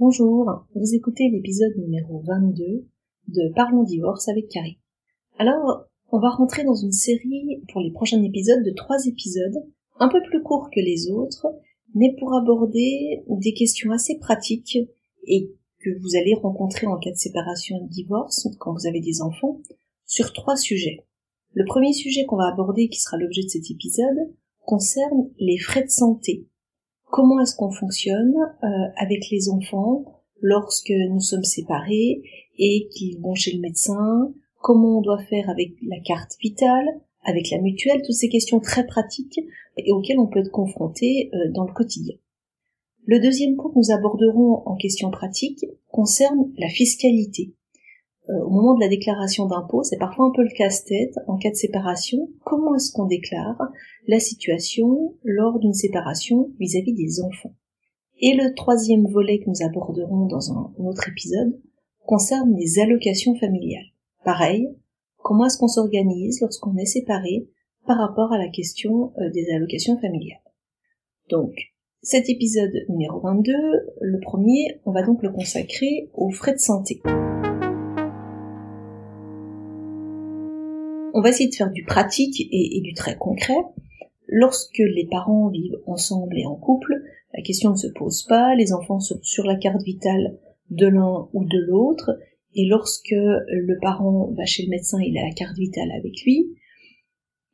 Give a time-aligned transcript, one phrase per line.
[0.00, 2.86] Bonjour, vous écoutez l'épisode numéro 22
[3.28, 4.78] de Parlons divorce avec Carrie.
[5.36, 9.62] Alors, on va rentrer dans une série pour les prochains épisodes de trois épisodes,
[9.98, 11.48] un peu plus courts que les autres,
[11.94, 14.78] mais pour aborder des questions assez pratiques
[15.26, 19.00] et que vous allez rencontrer en cas de séparation et de divorce quand vous avez
[19.00, 19.60] des enfants
[20.06, 21.04] sur trois sujets.
[21.52, 24.32] Le premier sujet qu'on va aborder, qui sera l'objet de cet épisode,
[24.64, 26.46] concerne les frais de santé
[27.10, 30.04] comment est-ce qu'on fonctionne euh, avec les enfants
[30.40, 32.22] lorsque nous sommes séparés
[32.58, 36.86] et qu'ils vont chez le médecin, comment on doit faire avec la carte vitale,
[37.24, 39.40] avec la mutuelle, toutes ces questions très pratiques
[39.76, 42.16] et auxquelles on peut être confronté euh, dans le quotidien.
[43.06, 47.54] Le deuxième point que nous aborderons en question pratique concerne la fiscalité.
[48.30, 51.50] Euh, au moment de la déclaration d'impôt, c'est parfois un peu le casse-tête en cas
[51.50, 52.28] de séparation.
[52.44, 53.60] Comment est-ce qu'on déclare
[54.06, 57.54] la situation lors d'une séparation vis-à-vis des enfants?
[58.20, 61.58] Et le troisième volet que nous aborderons dans un autre épisode
[62.06, 63.86] concerne les allocations familiales.
[64.24, 64.68] Pareil,
[65.22, 67.48] comment est-ce qu'on s'organise lorsqu'on est séparé
[67.86, 70.42] par rapport à la question euh, des allocations familiales?
[71.30, 71.52] Donc,
[72.02, 73.52] cet épisode numéro 22,
[74.00, 77.02] le premier, on va donc le consacrer aux frais de santé.
[81.14, 83.56] On va essayer de faire du pratique et, du très concret.
[84.26, 86.94] Lorsque les parents vivent ensemble et en couple,
[87.34, 90.38] la question ne se pose pas, les enfants sont sur la carte vitale
[90.70, 92.10] de l'un ou de l'autre,
[92.54, 96.56] et lorsque le parent va chez le médecin, il a la carte vitale avec lui,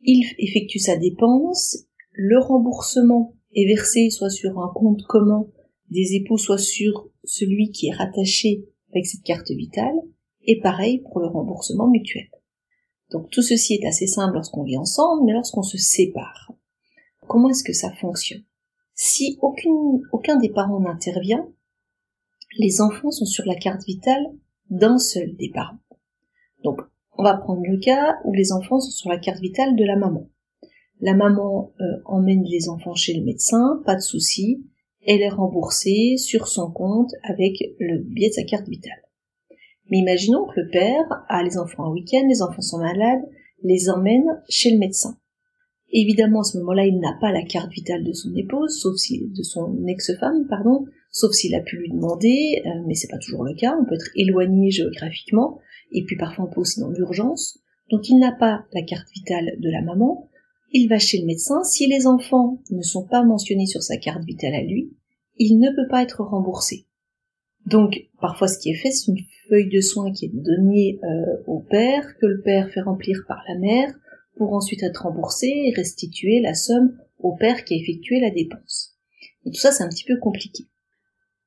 [0.02, 5.46] il effectue sa dépense, le remboursement est versé soit sur un compte commun
[5.90, 9.94] des époux, soit sur celui qui est rattaché avec cette carte vitale,
[10.44, 12.28] et pareil pour le remboursement mutuel.
[13.10, 16.52] Donc tout ceci est assez simple lorsqu'on vit ensemble, mais lorsqu'on se sépare,
[17.26, 18.44] comment est-ce que ça fonctionne?
[18.94, 21.46] Si aucun des parents n'intervient,
[22.58, 24.24] les enfants sont sur la carte vitale
[24.70, 25.78] d'un seul des parents.
[26.64, 26.80] Donc
[27.18, 29.96] on va prendre le cas où les enfants sont sur la carte vitale de la
[29.96, 30.28] maman.
[31.00, 34.64] La maman euh, emmène les enfants chez le médecin, pas de souci,
[35.06, 39.05] elle est remboursée sur son compte avec le biais de sa carte vitale.
[39.90, 43.24] Mais imaginons que le père a les enfants un week-end, les enfants sont malades,
[43.62, 45.16] les emmène chez le médecin.
[45.92, 49.28] Évidemment, à ce moment-là, il n'a pas la carte vitale de son épouse, sauf si,
[49.28, 53.44] de son ex-femme, pardon, sauf s'il a pu lui demander, euh, mais c'est pas toujours
[53.44, 55.60] le cas, on peut être éloigné géographiquement,
[55.92, 57.60] et puis parfois on peut aussi dans l'urgence.
[57.90, 60.28] Donc il n'a pas la carte vitale de la maman,
[60.72, 64.24] il va chez le médecin, si les enfants ne sont pas mentionnés sur sa carte
[64.24, 64.92] vitale à lui,
[65.38, 66.86] il ne peut pas être remboursé.
[67.66, 71.42] Donc, parfois, ce qui est fait, c'est une feuille de soins qui est donnée euh,
[71.46, 73.92] au père, que le père fait remplir par la mère,
[74.36, 78.96] pour ensuite être remboursé et restituer la somme au père qui a effectué la dépense.
[79.44, 80.64] Et tout ça, c'est un petit peu compliqué.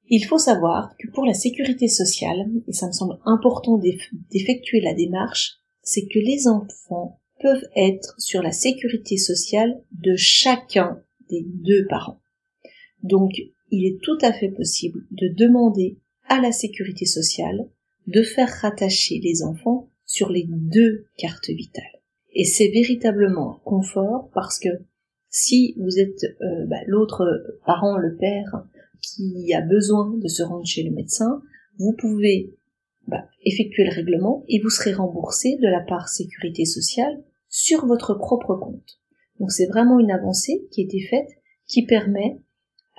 [0.09, 4.93] Il faut savoir que pour la sécurité sociale, et ça me semble important d'effectuer la
[4.93, 11.85] démarche, c'est que les enfants peuvent être sur la sécurité sociale de chacun des deux
[11.87, 12.19] parents.
[13.03, 13.31] Donc,
[13.71, 17.67] il est tout à fait possible de demander à la sécurité sociale
[18.07, 22.01] de faire rattacher les enfants sur les deux cartes vitales.
[22.33, 24.69] Et c'est véritablement confort parce que
[25.29, 27.23] si vous êtes euh, bah, l'autre
[27.65, 28.63] parent, le père,
[29.01, 31.41] qui a besoin de se rendre chez le médecin,
[31.77, 32.53] vous pouvez
[33.07, 38.13] bah, effectuer le règlement et vous serez remboursé de la part sécurité sociale sur votre
[38.13, 38.99] propre compte.
[39.39, 41.29] Donc c'est vraiment une avancée qui a été faite
[41.67, 42.39] qui permet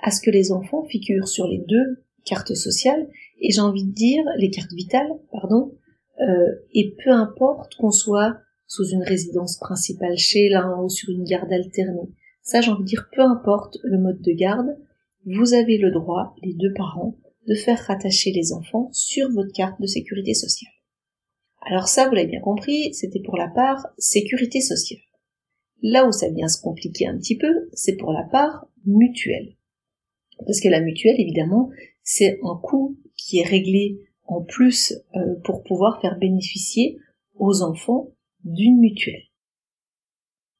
[0.01, 3.07] à ce que les enfants figurent sur les deux cartes sociales
[3.39, 5.73] et j'ai envie de dire les cartes vitales, pardon,
[6.19, 8.37] euh, et peu importe qu'on soit
[8.67, 12.09] sous une résidence principale chez l'un ou sur une garde alternée.
[12.41, 14.77] Ça, j'ai envie de dire, peu importe le mode de garde,
[15.25, 19.79] vous avez le droit, les deux parents, de faire rattacher les enfants sur votre carte
[19.81, 20.71] de sécurité sociale.
[21.61, 25.01] Alors ça, vous l'avez bien compris, c'était pour la part sécurité sociale.
[25.83, 29.55] Là où ça vient se compliquer un petit peu, c'est pour la part mutuelle.
[30.45, 31.69] Parce que la mutuelle, évidemment,
[32.03, 36.97] c'est un coût qui est réglé en plus euh, pour pouvoir faire bénéficier
[37.35, 38.11] aux enfants
[38.43, 39.23] d'une mutuelle.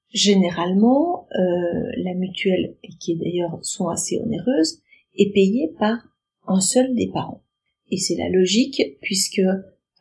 [0.10, 4.82] Généralement, euh, la mutuelle, qui d'ailleurs sont assez onéreuses,
[5.18, 6.00] est payée par
[6.48, 7.44] un seul des parents.
[7.90, 9.42] Et c'est la logique puisque,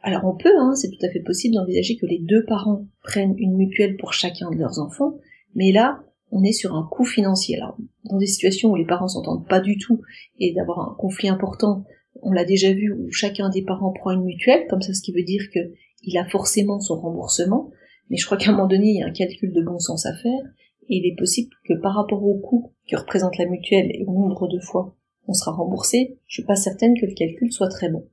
[0.03, 3.37] alors on peut, hein, c'est tout à fait possible d'envisager que les deux parents prennent
[3.39, 5.15] une mutuelle pour chacun de leurs enfants,
[5.55, 7.57] mais là, on est sur un coût financier.
[7.57, 10.01] Alors, dans des situations où les parents s'entendent pas du tout
[10.39, 11.85] et d'avoir un conflit important,
[12.23, 15.13] on l'a déjà vu où chacun des parents prend une mutuelle, comme ça ce qui
[15.13, 15.61] veut dire que
[16.03, 17.71] il a forcément son remboursement,
[18.09, 20.07] mais je crois qu'à un moment donné, il y a un calcul de bon sens
[20.07, 20.41] à faire,
[20.89, 24.13] et il est possible que par rapport au coût que représente la mutuelle et au
[24.13, 24.97] nombre de fois
[25.29, 28.09] on sera remboursé, je suis pas certaine que le calcul soit très bon.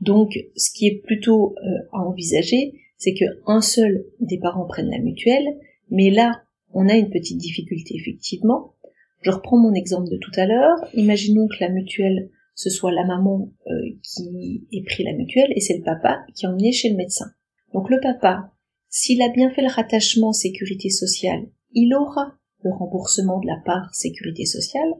[0.00, 4.90] Donc, ce qui est plutôt euh, à envisager, c'est que un seul des parents prenne
[4.90, 5.46] la mutuelle,
[5.90, 6.42] mais là,
[6.76, 8.74] on a une petite difficulté effectivement.
[9.22, 10.76] Je reprends mon exemple de tout à l'heure.
[10.92, 15.60] Imaginons que la mutuelle, ce soit la maman euh, qui ait pris la mutuelle et
[15.60, 17.30] c'est le papa qui est emmené chez le médecin.
[17.72, 18.52] Donc le papa,
[18.90, 23.94] s'il a bien fait le rattachement sécurité sociale, il aura le remboursement de la part
[23.94, 24.92] sécurité sociale,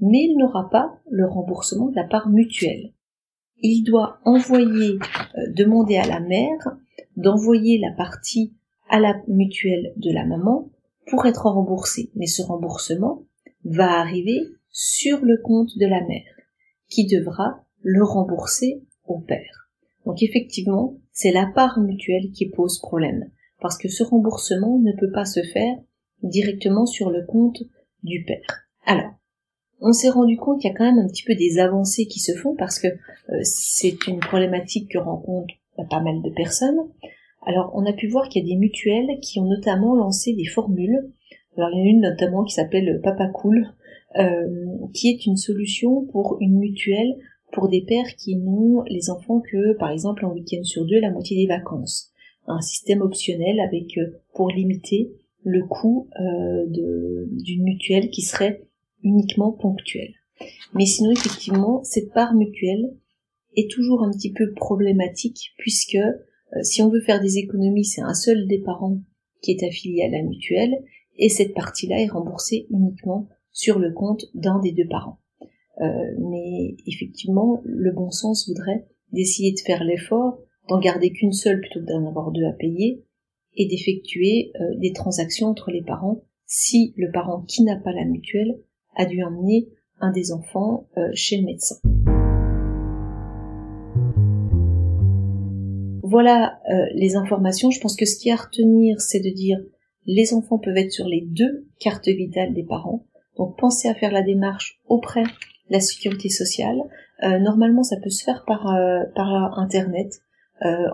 [0.00, 2.92] mais il n'aura pas le remboursement de la part mutuelle.
[3.60, 4.98] Il doit envoyer,
[5.38, 6.76] euh, demander à la mère
[7.16, 8.54] d'envoyer la partie
[8.90, 10.68] à la mutuelle de la maman
[11.06, 12.10] pour être remboursé.
[12.14, 13.24] Mais ce remboursement
[13.64, 14.40] va arriver
[14.70, 16.24] sur le compte de la mère,
[16.88, 19.68] qui devra le rembourser au père.
[20.06, 25.12] Donc effectivement, c'est la part mutuelle qui pose problème, parce que ce remboursement ne peut
[25.12, 25.76] pas se faire
[26.22, 27.62] directement sur le compte
[28.02, 28.66] du père.
[28.86, 29.12] Alors,
[29.80, 32.20] on s'est rendu compte qu'il y a quand même un petit peu des avancées qui
[32.20, 35.54] se font parce que euh, c'est une problématique que rencontrent
[35.90, 36.78] pas mal de personnes.
[37.44, 40.44] Alors, on a pu voir qu'il y a des mutuelles qui ont notamment lancé des
[40.44, 41.10] formules.
[41.56, 43.66] Alors, il y en a une notamment qui s'appelle Papa Cool,
[44.18, 47.16] euh, qui est une solution pour une mutuelle
[47.52, 51.10] pour des pères qui n'ont les enfants que, par exemple, un week-end sur deux, la
[51.10, 52.10] moitié des vacances.
[52.46, 55.12] Un système optionnel avec, euh, pour limiter
[55.44, 58.62] le coût euh, d'une mutuelle qui serait
[59.02, 60.14] uniquement ponctuelle.
[60.74, 62.94] Mais sinon, effectivement, cette part mutuelle
[63.56, 65.98] est toujours un petit peu problématique puisque
[66.62, 68.98] si on veut faire des économies, c'est un seul des parents
[69.42, 70.82] qui est affilié à la mutuelle,
[71.16, 75.18] et cette partie-là est remboursée uniquement sur le compte d'un des deux parents.
[75.80, 75.84] Euh,
[76.18, 80.38] mais effectivement, le bon sens voudrait d'essayer de faire l'effort
[80.68, 83.04] d'en garder qu'une seule plutôt que d'en avoir deux à payer,
[83.54, 88.04] et d'effectuer euh, des transactions entre les parents si le parent qui n'a pas la
[88.04, 88.58] mutuelle
[88.94, 89.68] a dû emmener
[90.00, 91.76] un des enfants chez le médecin.
[96.12, 97.70] Voilà euh, les informations.
[97.70, 99.58] Je pense que ce qui est à retenir, c'est de dire
[100.04, 103.06] les enfants peuvent être sur les deux cartes vitales des parents.
[103.38, 105.30] Donc pensez à faire la démarche auprès de
[105.70, 106.78] la sécurité sociale.
[107.22, 109.04] Euh, normalement, ça peut se faire par, euh,
[109.56, 110.20] internet,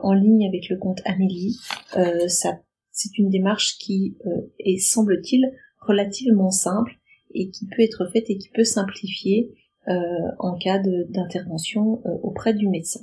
[0.02, 1.58] en ligne avec le compte Amélie.
[2.22, 4.16] c'est une démarche qui
[4.60, 6.92] est, semble-t-il, relativement simple
[7.34, 9.52] et qui peut être faite et qui peut simplifier
[9.86, 13.00] en cas d'intervention auprès du médecin.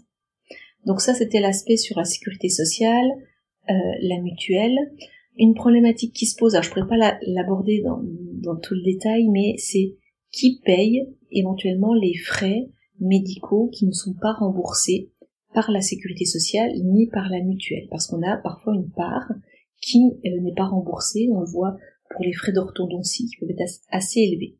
[0.86, 3.08] Donc ça, c'était l'aspect sur la sécurité sociale,
[3.70, 4.78] euh, la mutuelle.
[5.38, 9.28] Une problématique qui se pose, alors je pourrais pas l'aborder dans, dans tout le détail,
[9.30, 9.96] mais c'est
[10.32, 15.12] qui paye éventuellement les frais médicaux qui ne sont pas remboursés
[15.54, 19.32] par la sécurité sociale ni par la mutuelle, parce qu'on a parfois une part
[19.82, 21.76] qui euh, n'est pas remboursée, on le voit
[22.10, 24.58] pour les frais d'orthodontie qui peuvent être assez élevés.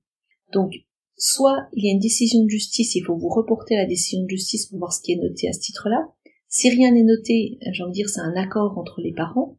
[0.54, 0.74] Donc
[1.18, 4.30] soit il y a une décision de justice, il faut vous reporter la décision de
[4.30, 6.10] justice pour voir ce qui est noté à ce titre-là.
[6.48, 9.58] Si rien n'est noté, j'ai envie de dire c'est un accord entre les parents.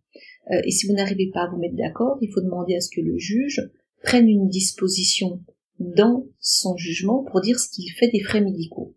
[0.51, 2.91] Euh, et si vous n'arrivez pas à vous mettre d'accord, il faut demander à ce
[2.91, 3.61] que le juge
[4.03, 5.43] prenne une disposition
[5.79, 8.95] dans son jugement pour dire ce qu'il fait des frais médicaux.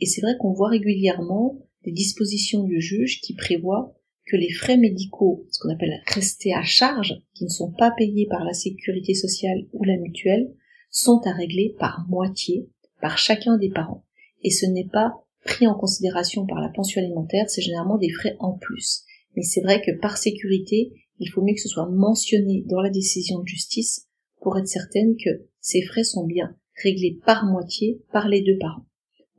[0.00, 3.94] Et c'est vrai qu'on voit régulièrement des dispositions du juge qui prévoient
[4.26, 8.26] que les frais médicaux, ce qu'on appelle restés à charge, qui ne sont pas payés
[8.28, 10.54] par la sécurité sociale ou la mutuelle,
[10.92, 12.68] sont à régler par moitié
[13.00, 14.04] par chacun des parents.
[14.44, 15.12] Et ce n'est pas
[15.44, 19.02] pris en considération par la pension alimentaire, c'est généralement des frais en plus.
[19.34, 22.90] Mais c'est vrai que par sécurité, il faut mieux que ce soit mentionné dans la
[22.90, 24.06] décision de justice
[24.40, 25.30] pour être certaine que
[25.60, 28.86] ces frais sont bien réglés par moitié par les deux parents.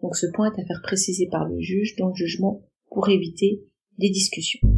[0.01, 3.63] Donc ce point est à faire préciser par le juge dans le jugement pour éviter
[3.97, 4.72] des discussions.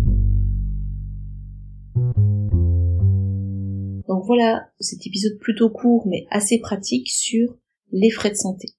[4.26, 7.56] Voilà cet épisode plutôt court mais assez pratique sur
[7.92, 8.70] les frais de santé.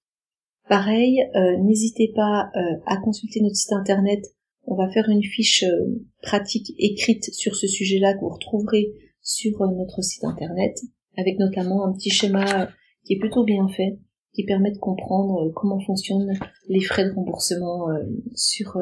[0.69, 4.25] Pareil, euh, n'hésitez pas euh, à consulter notre site internet.
[4.65, 9.61] On va faire une fiche euh, pratique écrite sur ce sujet-là que vous retrouverez sur
[9.61, 10.77] notre site internet,
[11.17, 12.69] avec notamment un petit schéma
[13.05, 14.01] qui est plutôt bien fait,
[14.35, 16.37] qui permet de comprendre comment fonctionnent
[16.69, 17.87] les frais de remboursement
[18.35, 18.79] sur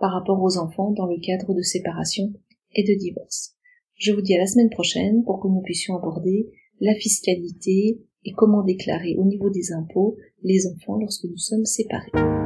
[0.00, 2.32] par rapport aux enfants dans le cadre de séparation
[2.74, 3.54] et de divorce.
[3.96, 6.48] Je vous dis à la semaine prochaine pour que nous puissions aborder
[6.80, 12.43] la fiscalité et comment déclarer au niveau des impôts les enfants lorsque nous sommes séparés.